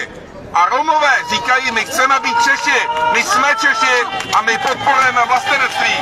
A 0.52 0.68
Romové 0.68 1.12
říkají, 1.30 1.72
my 1.72 1.84
chceme 1.84 2.20
být 2.20 2.36
Češi, 2.44 2.80
my 3.12 3.22
jsme 3.22 3.48
Češi 3.60 3.96
a 4.34 4.42
my 4.42 4.58
podporujeme 4.58 5.20
vlastenectví. 5.28 5.94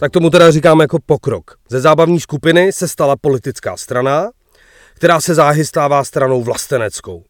Tak 0.00 0.12
tomu 0.12 0.30
teda 0.30 0.50
říkáme 0.50 0.84
jako 0.84 0.98
pokrok. 1.06 1.54
Ze 1.68 1.80
zábavní 1.80 2.20
skupiny 2.20 2.72
se 2.72 2.88
stala 2.88 3.16
politická 3.16 3.76
strana, 3.76 4.30
která 4.94 5.20
se 5.20 5.34
záhy 5.34 5.64
stává 5.64 6.04
stranou 6.04 6.42
vlasteneckou. 6.42 7.24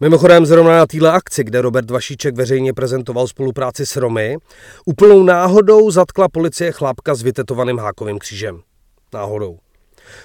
Mimochodem 0.00 0.46
zrovna 0.46 0.76
na 0.76 0.86
téhle 0.86 1.12
akci, 1.12 1.44
kde 1.44 1.62
Robert 1.62 1.90
Vašíček 1.90 2.36
veřejně 2.36 2.72
prezentoval 2.72 3.26
spolupráci 3.28 3.86
s 3.86 3.96
Romy, 3.96 4.36
úplnou 4.84 5.22
náhodou 5.22 5.90
zatkla 5.90 6.28
policie 6.28 6.72
chlápka 6.72 7.14
s 7.14 7.22
vytetovaným 7.22 7.78
hákovým 7.78 8.18
křížem. 8.18 8.60
Náhodou. 9.14 9.58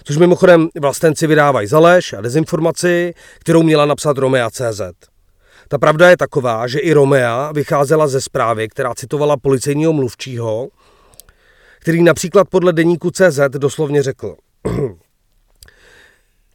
Což 0.04 0.18
mimochodem 0.18 0.70
vlastenci 0.82 1.28
vydávají 1.28 1.68
za 1.68 1.80
lež 1.80 2.14
a 2.14 2.22
dezinformaci, 2.22 3.14
kterou 3.40 3.64
měla 3.64 3.86
napsat 3.86 4.18
Romea 4.18 4.50
CZ. 4.50 4.82
Ta 5.68 5.78
pravda 5.78 6.10
je 6.10 6.18
taková, 6.18 6.68
že 6.68 6.80
i 6.80 6.94
Romea 6.94 7.52
vycházela 7.52 8.08
ze 8.08 8.22
zprávy, 8.22 8.68
která 8.68 8.96
citovala 8.96 9.38
policejního 9.38 9.94
mluvčího, 9.94 10.68
který 11.82 12.04
například 12.04 12.50
podle 12.50 12.74
deníku 12.74 13.12
CZ 13.12 13.40
doslovně 13.50 14.04
řekl. 14.04 14.36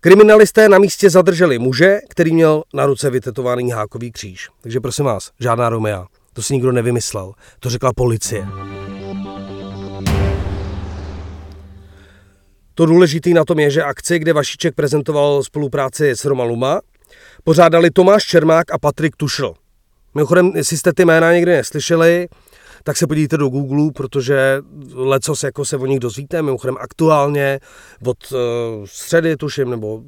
Kriminalisté 0.00 0.68
na 0.68 0.78
místě 0.78 1.10
zadrželi 1.10 1.58
muže, 1.58 1.98
který 2.08 2.34
měl 2.34 2.62
na 2.74 2.86
ruce 2.86 3.10
vytetovaný 3.10 3.70
hákový 3.70 4.12
kříž. 4.12 4.48
Takže 4.60 4.80
prosím 4.80 5.04
vás, 5.04 5.30
žádná 5.40 5.68
Romea. 5.68 6.06
To 6.32 6.42
si 6.42 6.54
nikdo 6.54 6.72
nevymyslel. 6.72 7.32
To 7.60 7.70
řekla 7.70 7.92
policie. 7.92 8.46
To 12.74 12.86
důležité 12.86 13.30
na 13.30 13.44
tom 13.44 13.58
je, 13.58 13.70
že 13.70 13.82
akci, 13.82 14.18
kde 14.18 14.32
Vašíček 14.32 14.74
prezentoval 14.74 15.42
spolupráci 15.42 16.10
s 16.10 16.24
Roma 16.24 16.44
Luma, 16.44 16.80
pořádali 17.44 17.90
Tomáš 17.90 18.24
Čermák 18.24 18.72
a 18.72 18.78
Patrik 18.78 19.16
Tušl. 19.16 19.54
Mimochodem, 20.14 20.52
jestli 20.54 20.76
jste 20.76 20.92
ty 20.92 21.04
jména 21.04 21.32
někdy 21.32 21.52
neslyšeli, 21.52 22.28
tak 22.86 22.96
se 22.96 23.06
podívejte 23.06 23.36
do 23.36 23.48
Google, 23.48 23.92
protože 23.94 24.62
lecos 24.92 25.42
jako 25.42 25.64
se 25.64 25.76
o 25.76 25.86
nich 25.86 26.00
dozvíte, 26.00 26.42
mimochodem 26.42 26.76
aktuálně 26.80 27.60
od 28.04 28.32
uh, 28.32 28.38
středy 28.84 29.36
tuším, 29.36 29.70
nebo 29.70 30.02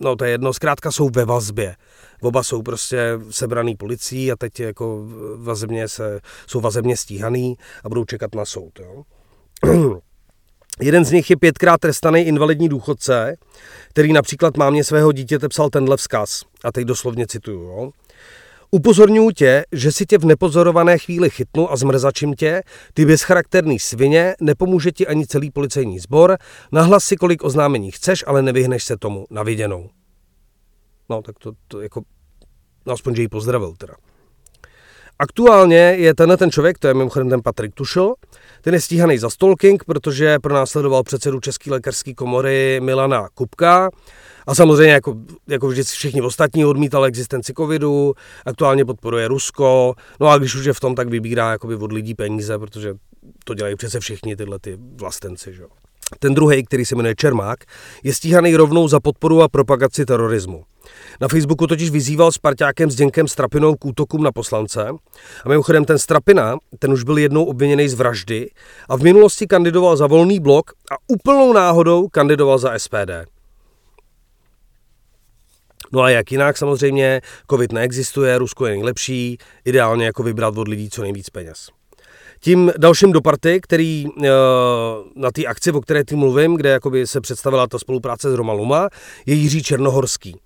no 0.00 0.16
to 0.16 0.24
je 0.24 0.30
jedno, 0.30 0.52
zkrátka 0.52 0.92
jsou 0.92 1.08
ve 1.08 1.24
vazbě. 1.24 1.76
Oba 2.22 2.42
jsou 2.42 2.62
prostě 2.62 3.18
sebraný 3.30 3.76
policií 3.76 4.32
a 4.32 4.36
teď 4.36 4.60
jako 4.60 5.06
vazebně 5.36 5.88
se, 5.88 6.20
jsou 6.46 6.60
vazebně 6.60 6.96
stíhaný 6.96 7.56
a 7.84 7.88
budou 7.88 8.04
čekat 8.04 8.34
na 8.34 8.44
soud. 8.44 8.80
Jo. 8.80 9.02
Jeden 10.80 11.04
z 11.04 11.12
nich 11.12 11.30
je 11.30 11.36
pětkrát 11.36 11.80
trestaný 11.80 12.20
invalidní 12.20 12.68
důchodce, 12.68 13.36
který 13.88 14.12
například 14.12 14.56
mámě 14.56 14.84
svého 14.84 15.12
dítěte 15.12 15.48
psal 15.48 15.70
tenhle 15.70 15.96
vzkaz. 15.96 16.42
A 16.64 16.72
teď 16.72 16.84
doslovně 16.84 17.26
cituju. 17.26 17.62
Jo. 17.62 17.90
Upozorňuji 18.70 19.30
tě, 19.30 19.64
že 19.72 19.92
si 19.92 20.06
tě 20.06 20.18
v 20.18 20.24
nepozorované 20.24 20.98
chvíli 20.98 21.30
chytnu 21.30 21.72
a 21.72 21.76
zmrzačím 21.76 22.34
tě, 22.34 22.62
ty 22.94 23.06
bezcharakterný 23.06 23.78
svině, 23.78 24.34
nepomůže 24.40 24.92
ti 24.92 25.06
ani 25.06 25.26
celý 25.26 25.50
policejní 25.50 25.98
sbor, 25.98 26.36
nahlas 26.72 27.04
si 27.04 27.16
kolik 27.16 27.44
oznámení 27.44 27.90
chceš, 27.90 28.24
ale 28.26 28.42
nevyhneš 28.42 28.84
se 28.84 28.96
tomu 28.96 29.26
na 29.30 29.42
viděnou. 29.42 29.90
No, 31.10 31.22
tak 31.22 31.38
to, 31.38 31.52
to 31.68 31.80
jako, 31.80 32.02
no 32.86 32.92
aspoň, 32.92 33.14
že 33.14 33.22
ji 33.22 33.28
pozdravil 33.28 33.74
teda. 33.78 33.94
Aktuálně 35.18 35.76
je 35.76 36.14
tenhle 36.14 36.36
ten 36.36 36.50
člověk, 36.50 36.78
to 36.78 36.88
je 36.88 36.94
mimochodem 36.94 37.30
ten 37.30 37.42
Patrik 37.42 37.74
Tušl, 37.74 38.14
ten 38.60 38.74
je 38.74 38.80
stíhaný 38.80 39.18
za 39.18 39.30
stalking, 39.30 39.84
protože 39.84 40.38
pronásledoval 40.38 41.02
předsedu 41.02 41.40
České 41.40 41.70
lékařské 41.70 42.14
komory 42.14 42.80
Milana 42.82 43.28
Kupka, 43.34 43.90
a 44.46 44.54
samozřejmě 44.54 44.92
jako, 44.92 45.14
jako 45.46 45.68
vždycky 45.68 45.96
všichni 45.96 46.22
ostatní 46.22 46.64
odmítal 46.64 47.04
existenci 47.04 47.52
covidu, 47.54 48.14
aktuálně 48.46 48.84
podporuje 48.84 49.28
Rusko, 49.28 49.94
no 50.20 50.28
a 50.28 50.38
když 50.38 50.54
už 50.54 50.64
je 50.64 50.72
v 50.72 50.80
tom, 50.80 50.94
tak 50.94 51.08
vybírá 51.08 51.50
jakoby 51.50 51.74
od 51.74 51.92
lidí 51.92 52.14
peníze, 52.14 52.58
protože 52.58 52.94
to 53.44 53.54
dělají 53.54 53.76
přece 53.76 54.00
všichni 54.00 54.36
tyhle 54.36 54.58
ty 54.58 54.78
vlastenci. 55.00 55.52
Že? 55.52 55.62
Ten 56.18 56.34
druhý, 56.34 56.64
který 56.64 56.84
se 56.84 56.96
jmenuje 56.96 57.14
Čermák, 57.14 57.58
je 58.02 58.14
stíhaný 58.14 58.56
rovnou 58.56 58.88
za 58.88 59.00
podporu 59.00 59.42
a 59.42 59.48
propagaci 59.48 60.06
terorismu. 60.06 60.64
Na 61.20 61.28
Facebooku 61.28 61.66
totiž 61.66 61.90
vyzýval 61.90 62.32
s 62.32 62.38
parťákem 62.38 62.90
Zděnkem 62.90 63.28
Strapinou 63.28 63.74
k 63.74 63.84
útokům 63.84 64.22
na 64.22 64.32
poslance. 64.32 64.88
A 65.44 65.48
mimochodem 65.48 65.84
ten 65.84 65.98
Strapina, 65.98 66.56
ten 66.78 66.92
už 66.92 67.02
byl 67.02 67.18
jednou 67.18 67.44
obviněný 67.44 67.88
z 67.88 67.94
vraždy 67.94 68.50
a 68.88 68.96
v 68.96 69.02
minulosti 69.02 69.46
kandidoval 69.46 69.96
za 69.96 70.06
volný 70.06 70.40
blok 70.40 70.70
a 70.92 70.94
úplnou 71.08 71.52
náhodou 71.52 72.08
kandidoval 72.08 72.58
za 72.58 72.78
SPD. 72.78 73.10
No 75.92 76.02
a 76.02 76.10
jak 76.10 76.32
jinak 76.32 76.56
samozřejmě, 76.56 77.20
covid 77.50 77.72
neexistuje, 77.72 78.38
Rusko 78.38 78.66
je 78.66 78.72
nejlepší, 78.72 79.38
ideálně 79.64 80.06
jako 80.06 80.22
vybrat 80.22 80.58
od 80.58 80.68
lidí 80.68 80.90
co 80.90 81.02
nejvíc 81.02 81.30
peněz. 81.30 81.68
Tím 82.40 82.72
dalším 82.78 83.12
do 83.12 83.20
party, 83.20 83.60
který 83.62 84.06
uh, 84.06 84.24
na 85.14 85.30
té 85.30 85.44
akci, 85.44 85.72
o 85.72 85.80
které 85.80 86.04
ty 86.04 86.16
mluvím, 86.16 86.54
kde 86.54 86.70
jakoby 86.70 87.06
se 87.06 87.20
představila 87.20 87.66
ta 87.66 87.78
spolupráce 87.78 88.30
s 88.30 88.34
Romaluma, 88.34 88.88
je 89.26 89.34
Jiří 89.34 89.62
Černohorský. 89.62 90.36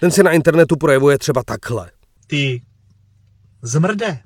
Ten 0.00 0.10
se 0.10 0.22
na 0.22 0.30
internetu 0.30 0.76
projevuje 0.76 1.18
třeba 1.18 1.42
takhle. 1.42 1.90
Ty 2.26 2.62
zmrde, 3.62 4.18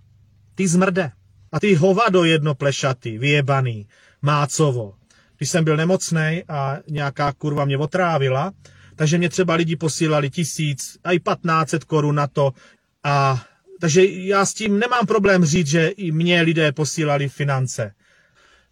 ty 0.55 0.69
zmrde. 0.69 1.13
A 1.53 1.61
ty 1.61 1.75
hovado 1.75 2.25
jednoplešatý, 2.25 3.19
vyjebaný, 3.19 3.87
mácovo. 4.23 4.95
Když 5.37 5.51
jsem 5.51 5.65
byl 5.65 5.77
nemocný 5.77 6.43
a 6.49 6.79
nějaká 6.89 7.33
kurva 7.33 7.65
mě 7.65 7.79
otrávila, 7.79 8.53
takže 8.97 9.19
mě 9.19 9.29
třeba 9.29 9.55
lidi 9.55 9.77
posílali 9.77 10.31
tisíc 10.31 10.99
a 11.05 11.13
i 11.13 11.21
1500 11.21 11.85
korun 11.85 12.15
na 12.15 12.27
to. 12.27 12.53
A 13.05 13.45
takže 13.81 14.05
já 14.05 14.47
s 14.47 14.55
tím 14.55 14.79
nemám 14.79 15.07
problém 15.07 15.45
říct, 15.45 15.67
že 15.67 15.89
i 15.89 16.13
mě 16.13 16.43
lidé 16.43 16.73
posílali 16.73 17.29
finance. 17.29 17.95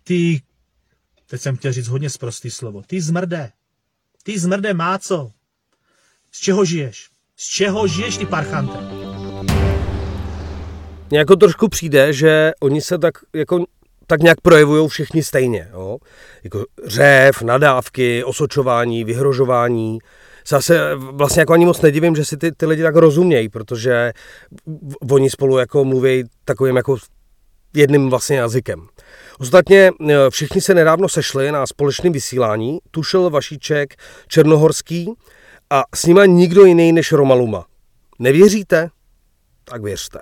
Ty, 0.05 0.43
teď 1.27 1.41
jsem 1.41 1.57
chtěl 1.57 1.73
říct 1.73 1.89
hodně 1.89 2.11
zprostý 2.11 2.51
slovo, 2.51 2.83
ty 2.87 3.01
zmrde. 3.01 3.53
Ty 4.23 4.39
zmrde 4.39 4.75
máco. 4.75 5.33
Z 6.33 6.41
čeho 6.41 6.65
žiješ? 6.65 7.09
Z 7.37 7.45
čeho 7.49 7.87
žiješ, 7.87 8.17
ty 8.17 8.27
parchante? 8.27 8.79
Mně 11.11 11.19
jako 11.19 11.37
trošku 11.37 11.69
přijde, 11.69 12.13
že 12.13 12.53
oni 12.61 12.81
se 12.81 12.99
tak 12.99 13.15
jako 13.35 13.65
tak 14.07 14.23
nějak 14.23 14.41
projevují 14.41 14.89
všichni 14.89 15.23
stejně. 15.23 15.69
Jo? 15.73 15.99
Jako 16.45 16.65
řev, 16.87 17.43
nadávky, 17.43 18.25
osočování, 18.25 19.05
vyhrožování. 19.05 19.99
Zase 20.49 20.95
vlastně 20.95 21.41
jako 21.41 21.53
ani 21.53 21.67
moc 21.67 21.81
nedivím, 21.81 22.17
že 22.17 22.25
si 22.25 22.37
ty, 22.37 22.53
ty 22.53 22.67
lidi 22.67 22.83
tak 22.83 22.97
rozumějí, 22.97 23.49
protože 23.49 24.13
oni 25.11 25.31
spolu 25.31 25.59
jako 25.59 25.85
mluví 25.85 26.25
takovým 26.45 26.77
jako 26.77 26.97
jedným 27.75 28.11
vlastně 28.11 28.37
jazykem. 28.37 28.87
Ostatně 29.39 29.91
e, 30.09 30.31
všichni 30.31 30.61
se 30.61 30.75
nedávno 30.75 31.09
sešli 31.09 31.53
na 31.53 31.67
společném 31.67 32.13
vysílání, 32.13 32.79
tušil 32.91 33.31
Vašíček, 33.31 33.95
Černohorský 34.29 35.15
a 35.71 35.83
s 35.95 36.07
nima 36.07 36.27
nikdo 36.27 36.65
jiný 36.65 36.93
než 36.93 37.13
Romaluma. 37.13 37.67
Nevěříte? 38.19 38.91
Tak 39.65 39.83
věřte. 39.83 40.21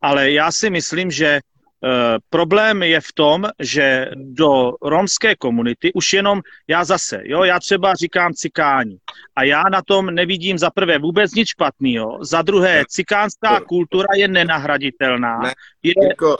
Ale 0.00 0.30
já 0.30 0.52
si 0.52 0.70
myslím, 0.70 1.10
že 1.10 1.40
Uh, 1.84 2.18
problém 2.30 2.82
je 2.82 3.00
v 3.00 3.12
tom, 3.14 3.48
že 3.58 4.06
do 4.14 4.72
romské 4.82 5.36
komunity 5.36 5.92
už 5.92 6.12
jenom 6.12 6.40
já 6.68 6.84
zase, 6.84 7.22
jo, 7.24 7.44
já 7.44 7.60
třeba 7.60 7.94
říkám 7.94 8.32
cikáni 8.32 8.98
a 9.36 9.44
já 9.44 9.62
na 9.72 9.82
tom 9.82 10.06
nevidím 10.06 10.58
za 10.58 10.70
prvé 10.70 10.98
vůbec 10.98 11.34
nic 11.34 11.48
špatného, 11.48 12.24
za 12.24 12.42
druhé 12.42 12.84
cikánská 12.88 13.60
kultura 13.60 14.08
je 14.16 14.28
nenahraditelná, 14.28 15.38
ne, 15.38 15.52
je 15.82 15.94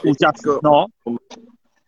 úžasná. 0.04 0.58
No. 0.64 0.86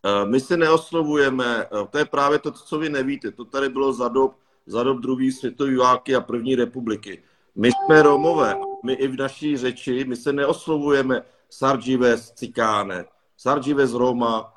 Eh, 0.05 0.27
my 0.27 0.41
se 0.41 0.57
neoslovujeme, 0.57 1.65
eh, 1.65 1.87
to 1.91 1.99
je 1.99 2.05
právě 2.05 2.39
to, 2.39 2.51
co 2.51 2.79
vy 2.79 2.89
nevíte, 2.89 3.31
to 3.31 3.45
tady 3.45 3.69
bylo 3.69 3.93
za 3.93 4.09
dob, 4.09 4.37
za 4.67 4.83
dob 4.83 4.99
druhé 4.99 5.33
světové 5.33 5.77
války 5.77 6.15
a 6.15 6.21
první 6.21 6.55
republiky. 6.55 7.23
My 7.57 7.71
jsme 7.73 8.03
Romové, 8.03 8.55
my 8.85 8.93
i 8.93 9.09
v 9.09 9.17
naší 9.17 9.57
řeči, 9.57 10.05
my 10.09 10.17
se 10.17 10.33
neoslovujeme 10.33 11.23
Sargives, 11.51 12.31
Cikáne, 12.31 13.05
Sargives 13.37 13.93
Roma 13.93 14.53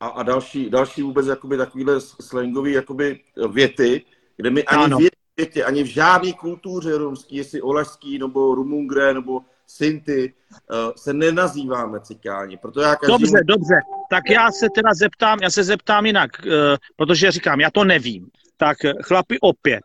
a, 0.00 0.06
a 0.06 0.22
další, 0.22 0.70
další 0.70 1.02
vůbec 1.02 1.26
jakoby 1.26 1.56
takovýhle 1.56 2.00
slangový 2.00 2.72
jakoby 2.72 3.20
věty, 3.48 4.04
kde 4.36 4.50
my 4.50 4.64
ani 4.64 4.84
ano. 4.84 4.98
v 4.98 5.02
větě, 5.36 5.64
ani 5.64 5.82
v 5.82 5.86
žádné 5.86 6.32
kultuře 6.32 6.98
romský, 6.98 7.36
jestli 7.36 7.62
olašský, 7.62 8.18
nebo 8.18 8.54
rumungre, 8.54 9.14
nebo 9.14 9.40
Sinty, 9.76 10.32
uh, 10.70 10.92
se 10.96 11.12
nenazýváme 11.12 12.00
cikáni. 12.00 12.56
Proto 12.56 12.80
já 12.80 12.96
každý... 12.96 13.12
Dobře, 13.12 13.38
dobře. 13.44 13.74
Tak 14.10 14.30
já 14.30 14.50
se 14.50 14.66
teda 14.74 14.94
zeptám, 14.94 15.38
já 15.42 15.50
se 15.50 15.64
zeptám 15.64 16.06
jinak, 16.06 16.30
uh, 16.44 16.52
protože 16.96 17.30
říkám, 17.30 17.60
já 17.60 17.70
to 17.70 17.84
nevím. 17.84 18.28
Tak 18.56 18.84
eh, 18.84 18.92
chlapi 19.02 19.38
opět, 19.40 19.80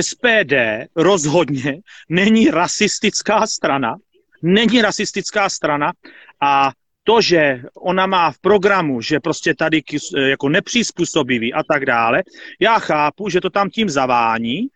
SPD 0.00 0.52
rozhodně 0.96 1.80
není 2.08 2.50
rasistická 2.50 3.46
strana, 3.46 3.96
není 4.42 4.82
rasistická 4.82 5.48
strana 5.48 5.92
a 6.40 6.70
to, 7.04 7.20
že 7.20 7.62
ona 7.74 8.06
má 8.06 8.32
v 8.32 8.38
programu, 8.38 9.00
že 9.00 9.20
prostě 9.20 9.54
tady 9.54 9.82
jako 10.16 10.48
nepřizpůsobivý 10.48 11.54
a 11.54 11.62
tak 11.62 11.86
dále, 11.86 12.22
já 12.60 12.78
chápu, 12.78 13.28
že 13.28 13.40
to 13.40 13.50
tam 13.50 13.70
tím 13.70 13.90
zavání. 13.90 14.68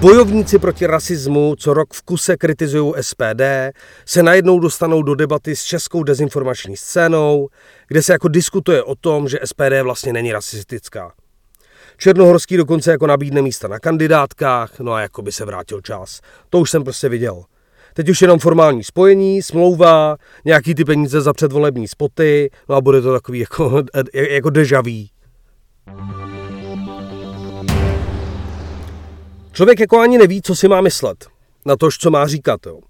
Bojovníci 0.00 0.58
proti 0.58 0.86
rasismu, 0.86 1.54
co 1.58 1.74
rok 1.74 1.94
v 1.94 2.02
kuse 2.02 2.36
kritizují 2.36 2.92
SPD, 3.00 3.42
se 4.06 4.22
najednou 4.22 4.58
dostanou 4.58 5.02
do 5.02 5.14
debaty 5.14 5.56
s 5.56 5.64
českou 5.64 6.02
dezinformační 6.02 6.76
scénou, 6.76 7.48
kde 7.88 8.02
se 8.02 8.12
jako 8.12 8.28
diskutuje 8.28 8.82
o 8.82 8.94
tom, 8.94 9.28
že 9.28 9.38
SPD 9.44 9.82
vlastně 9.82 10.12
není 10.12 10.32
rasistická. 10.32 11.12
Černohorský 11.96 12.56
dokonce 12.56 12.90
jako 12.90 13.06
nabídne 13.06 13.42
místa 13.42 13.68
na 13.68 13.78
kandidátkách, 13.78 14.80
no 14.80 14.92
a 14.92 15.00
jako 15.00 15.22
by 15.22 15.32
se 15.32 15.44
vrátil 15.44 15.80
čas. 15.80 16.20
To 16.50 16.58
už 16.58 16.70
jsem 16.70 16.84
prostě 16.84 17.08
viděl. 17.08 17.42
Teď 17.94 18.08
už 18.08 18.22
jenom 18.22 18.38
formální 18.38 18.84
spojení, 18.84 19.42
smlouva, 19.42 20.16
nějaký 20.44 20.74
ty 20.74 20.84
peníze 20.84 21.20
za 21.20 21.32
předvolební 21.32 21.88
spoty, 21.88 22.50
no 22.68 22.74
a 22.74 22.80
bude 22.80 23.00
to 23.00 23.12
takový 23.12 23.38
jako, 23.38 23.82
jako 24.14 24.50
dežaví. 24.50 25.10
Člověk 29.58 29.80
jako 29.80 29.98
ani 29.98 30.18
neví, 30.18 30.42
co 30.42 30.56
si 30.56 30.68
má 30.68 30.80
myslet 30.80 31.26
na 31.66 31.76
to, 31.76 31.88
co 32.00 32.10
má 32.10 32.26
říkat. 32.26 32.66
Jo. 32.66 32.80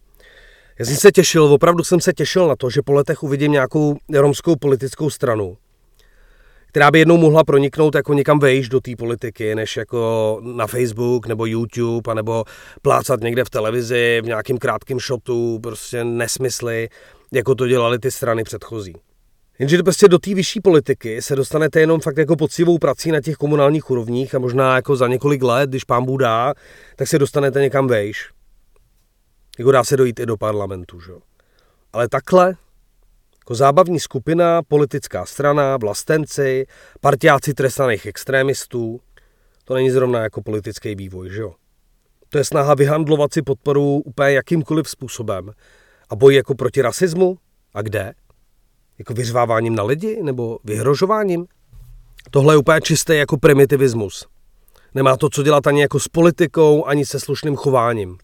Já 0.78 0.84
jsem 0.84 0.96
se 0.96 1.12
těšil, 1.12 1.44
opravdu 1.44 1.84
jsem 1.84 2.00
se 2.00 2.12
těšil 2.12 2.48
na 2.48 2.56
to, 2.56 2.70
že 2.70 2.82
po 2.82 2.92
letech 2.92 3.22
uvidím 3.22 3.52
nějakou 3.52 3.96
romskou 4.12 4.56
politickou 4.56 5.10
stranu, 5.10 5.56
která 6.66 6.90
by 6.90 6.98
jednou 6.98 7.16
mohla 7.16 7.44
proniknout 7.44 7.94
jako 7.94 8.14
někam 8.14 8.38
vejš 8.38 8.68
do 8.68 8.80
té 8.80 8.96
politiky, 8.96 9.54
než 9.54 9.76
jako 9.76 10.40
na 10.42 10.66
Facebook 10.66 11.26
nebo 11.26 11.46
YouTube, 11.46 12.10
anebo 12.10 12.44
plácat 12.82 13.20
někde 13.20 13.44
v 13.44 13.50
televizi, 13.50 14.20
v 14.22 14.26
nějakým 14.26 14.58
krátkém 14.58 15.00
shotu, 15.00 15.58
prostě 15.62 16.04
nesmysly, 16.04 16.88
jako 17.32 17.54
to 17.54 17.66
dělali 17.66 17.98
ty 17.98 18.10
strany 18.10 18.44
předchozí. 18.44 18.94
Jenže 19.58 19.82
prostě 19.82 20.08
do 20.08 20.18
té 20.18 20.34
vyšší 20.34 20.60
politiky 20.60 21.22
se 21.22 21.36
dostanete 21.36 21.80
jenom 21.80 22.00
fakt 22.00 22.16
jako 22.16 22.36
poctivou 22.36 22.78
prací 22.78 23.12
na 23.12 23.20
těch 23.20 23.36
komunálních 23.36 23.90
úrovních 23.90 24.34
a 24.34 24.38
možná 24.38 24.76
jako 24.76 24.96
za 24.96 25.08
několik 25.08 25.42
let, 25.42 25.70
když 25.70 25.84
pán 25.84 26.04
Bůh 26.04 26.20
tak 26.96 27.08
se 27.08 27.18
dostanete 27.18 27.60
někam 27.60 27.86
vejš. 27.86 28.30
Jako 29.58 29.72
dá 29.72 29.84
se 29.84 29.96
dojít 29.96 30.20
i 30.20 30.26
do 30.26 30.36
parlamentu, 30.36 31.00
že? 31.00 31.12
Ale 31.92 32.08
takhle 32.08 32.56
jako 33.38 33.54
zábavní 33.54 34.00
skupina, 34.00 34.62
politická 34.62 35.26
strana, 35.26 35.76
vlastenci, 35.76 36.66
partiáci 37.00 37.54
trestaných 37.54 38.06
extrémistů. 38.06 39.00
To 39.64 39.74
není 39.74 39.90
zrovna 39.90 40.22
jako 40.22 40.42
politický 40.42 40.94
vývoj, 40.94 41.30
že 41.30 41.40
jo? 41.40 41.54
To 42.28 42.38
je 42.38 42.44
snaha 42.44 42.74
vyhandlovat 42.74 43.32
si 43.32 43.42
podporu 43.42 44.02
úplně 44.04 44.30
jakýmkoliv 44.30 44.88
způsobem. 44.88 45.52
A 46.10 46.16
boj 46.16 46.34
jako 46.34 46.54
proti 46.54 46.82
rasismu? 46.82 47.38
A 47.74 47.82
kde? 47.82 48.14
Jako 48.98 49.14
vyřváváním 49.14 49.74
na 49.74 49.82
lidi? 49.82 50.22
Nebo 50.22 50.58
vyhrožováním? 50.64 51.46
Tohle 52.30 52.54
je 52.54 52.58
úplně 52.58 52.80
čistý 52.80 53.16
jako 53.16 53.36
primitivismus. 53.36 54.26
Nemá 54.94 55.16
to 55.16 55.28
co 55.28 55.42
dělat 55.42 55.66
ani 55.66 55.80
jako 55.80 56.00
s 56.00 56.08
politikou, 56.08 56.84
ani 56.84 57.06
se 57.06 57.20
slušným 57.20 57.56
chováním. 57.56 58.18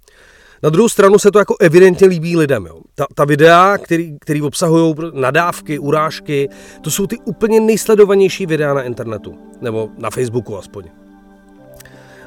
Na 0.63 0.71
druhou 0.71 0.89
stranu 0.89 1.19
se 1.19 1.31
to 1.31 1.39
jako 1.39 1.57
evidentně 1.61 2.07
líbí 2.07 2.37
lidem. 2.37 2.67
Jo. 2.67 2.81
Ta, 2.95 3.07
ta 3.15 3.25
videa, 3.25 3.79
který, 3.79 4.19
který 4.21 4.43
obsahují 4.43 4.95
nadávky, 5.13 5.79
urážky, 5.79 6.49
to 6.81 6.91
jsou 6.91 7.07
ty 7.07 7.19
úplně 7.25 7.61
nejsledovanější 7.61 8.47
videa 8.47 8.75
na 8.75 8.83
internetu. 8.83 9.39
Nebo 9.61 9.89
na 9.99 10.11
Facebooku 10.11 10.59
aspoň. 10.59 10.85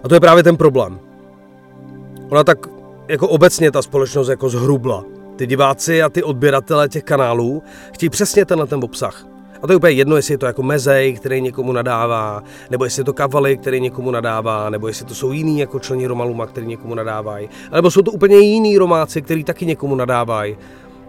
A 0.04 0.08
to 0.08 0.14
je 0.14 0.20
právě 0.20 0.44
ten 0.44 0.58
problém. 0.58 1.00
Ona 2.30 2.44
tak 2.44 2.68
jako 3.08 3.28
obecně 3.28 3.72
ta 3.72 3.82
společnost 3.82 4.28
jako 4.28 4.50
zhrubla. 4.50 5.06
Ty 5.38 5.48
diváci 5.48 6.04
a 6.04 6.10
ty 6.10 6.24
odběratele 6.24 6.90
těch 6.90 7.04
kanálů 7.04 7.64
chtějí 7.94 8.10
přesně 8.10 8.46
tenhle 8.46 8.68
ten 8.68 8.84
obsah. 8.84 9.28
A 9.62 9.68
to 9.68 9.74
je 9.74 9.78
úplně 9.78 9.94
jedno, 9.94 10.16
jestli 10.16 10.34
je 10.34 10.38
to 10.38 10.46
jako 10.46 10.64
Mezej, 10.64 11.14
který 11.14 11.42
někomu 11.42 11.72
nadává, 11.72 12.44
nebo 12.70 12.84
jestli 12.84 13.00
je 13.00 13.04
to 13.04 13.14
Kavaly, 13.14 13.58
který 13.58 13.82
někomu 13.82 14.12
nadává, 14.12 14.70
nebo 14.70 14.88
jestli 14.88 15.06
to 15.06 15.16
jsou 15.16 15.32
jiní 15.32 15.60
jako 15.60 15.80
členi 15.80 16.08
Romaluma, 16.08 16.46
který 16.46 16.68
někomu 16.68 16.96
nadávají, 16.96 17.50
nebo 17.74 17.92
jsou 17.92 18.02
to 18.02 18.12
úplně 18.12 18.38
jiní 18.38 18.78
Romáci, 18.78 19.22
který 19.22 19.44
taky 19.44 19.66
někomu 19.66 19.96
nadávají. 19.96 20.58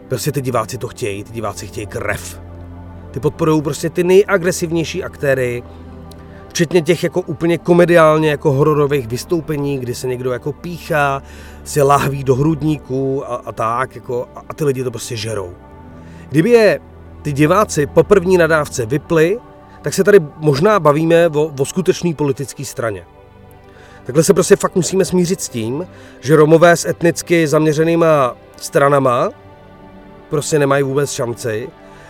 Prostě 0.09 0.33
ty 0.33 0.41
diváci 0.41 0.79
to 0.79 0.89
chtějí, 0.89 1.25
ty 1.25 1.33
diváci 1.33 1.67
chtějí 1.67 1.87
krev. 1.87 2.41
Ty 3.11 3.21
podporují 3.21 3.63
prostě 3.63 3.91
ty 3.91 4.05
nejagresivnější 4.05 5.05
aktéry, 5.05 5.63
včetně 6.49 6.83
těch 6.83 7.05
jako 7.05 7.21
úplně 7.21 7.59
komediálně 7.59 8.31
jako 8.31 8.53
hororových 8.53 9.09
vystoupení, 9.09 9.79
kdy 9.79 9.95
se 9.95 10.07
někdo 10.07 10.33
jako 10.33 10.53
píchá, 10.53 11.23
se 11.65 11.83
lahví 11.83 12.25
do 12.25 12.35
hrudníků 12.35 13.33
a, 13.33 13.37
a 13.37 13.53
tak, 13.53 13.95
jako, 13.95 14.29
a, 14.49 14.55
ty 14.55 14.65
lidi 14.65 14.85
to 14.85 14.91
prostě 14.91 15.17
žerou. 15.17 15.55
Kdyby 16.29 16.51
je 16.51 16.81
ty 17.23 17.33
diváci 17.33 17.87
po 17.87 18.03
první 18.03 18.39
nadávce 18.39 18.87
vypli, 18.87 19.39
tak 19.83 19.95
se 19.95 20.05
tady 20.05 20.21
možná 20.37 20.81
bavíme 20.81 21.29
o, 21.29 21.53
o 21.59 21.65
skutečné 21.65 22.15
politické 22.15 22.65
straně. 22.65 23.05
Takhle 24.05 24.25
se 24.25 24.35
prostě 24.35 24.57
fakt 24.57 24.77
musíme 24.77 25.05
smířit 25.05 25.41
s 25.41 25.49
tím, 25.49 25.87
že 26.21 26.37
Romové 26.37 26.77
s 26.77 26.85
etnicky 26.85 27.47
zaměřenýma 27.47 28.37
stranama 28.57 29.31
prostě 30.31 30.59
nemají 30.59 30.83
vůbec 30.83 31.11
šanci 31.11 31.69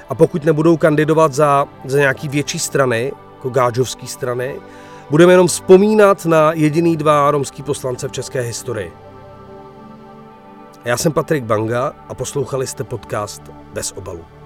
a 0.08 0.14
pokud 0.14 0.44
nebudou 0.44 0.76
kandidovat 0.76 1.32
za, 1.32 1.66
za 1.84 1.98
nějaký 1.98 2.28
větší 2.28 2.58
strany, 2.58 3.12
jako 3.38 3.50
gáčovský 3.50 4.06
strany, 4.06 4.60
budeme 5.10 5.32
jenom 5.32 5.46
vzpomínat 5.46 6.26
na 6.26 6.52
jediný 6.52 6.96
dva 6.96 7.30
romský 7.30 7.62
poslance 7.62 8.08
v 8.08 8.12
české 8.12 8.40
historii. 8.40 8.92
Já 10.84 10.96
jsem 10.96 11.12
Patrik 11.12 11.44
Banga 11.44 11.92
a 12.08 12.14
poslouchali 12.14 12.66
jste 12.66 12.84
podcast 12.84 13.42
Bez 13.72 13.92
obalu. 13.92 14.37